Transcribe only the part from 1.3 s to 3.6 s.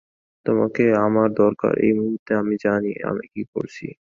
দরকার এই মুহূর্তে আমি জানি আমি কি